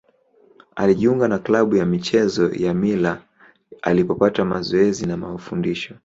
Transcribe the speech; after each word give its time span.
Alijiunga 0.75 1.27
na 1.27 1.39
klabu 1.39 1.75
ya 1.75 1.85
michezo 1.85 2.51
ya 2.53 2.73
Mila 2.73 3.21
alipopata 3.81 4.45
mazoezi 4.45 5.05
na 5.05 5.17
mafundisho. 5.17 5.95